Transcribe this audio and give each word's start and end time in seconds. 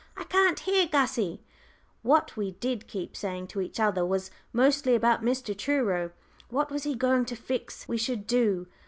"I 0.17 0.23
can't 0.23 0.59
hear, 0.61 0.87
Gussie!" 0.87 1.43
What 2.01 2.35
we 2.35 2.53
did 2.53 2.87
keep 2.87 3.15
saying 3.15 3.45
to 3.49 3.61
each 3.61 3.79
other 3.79 4.03
was 4.03 4.31
mostly 4.51 4.95
about 4.95 5.21
Mr. 5.21 5.55
Truro. 5.55 6.09
What 6.49 6.71
was 6.71 6.85
he 6.85 6.95
going 6.95 7.25
to 7.25 7.35
fix 7.35 7.87
we 7.87 7.97
should 7.99 8.25
do? 8.25 8.65